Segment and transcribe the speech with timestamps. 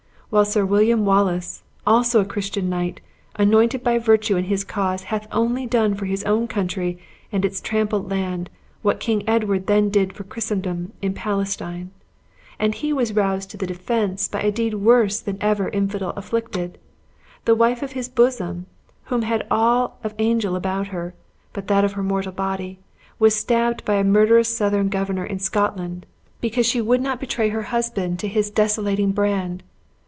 [0.33, 3.01] While Sir William Wallace, also a Christian knight,
[3.35, 6.97] anointed by virtue and his cause, hath only done for his own country
[7.33, 8.49] and its trampled land
[8.81, 11.91] what King Edward then did for Christendom in Palestine.
[12.59, 16.77] And he was roused to the defense, by a deed worse than ever infidel inflicted!
[17.43, 18.67] The wife of his bosom
[19.07, 21.13] who had all of angel about her,
[21.51, 22.79] but that of her mortal body
[23.19, 26.05] was stabbed by a murderous Southron governor in Scotland,
[26.39, 29.61] because she would not betray her husband to his desolating brand!